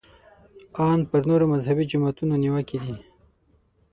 [0.89, 2.95] ان پر نورو مذهبي جماعتونو نیوکې دي.